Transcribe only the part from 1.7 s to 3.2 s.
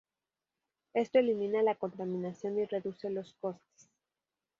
contaminación y reduce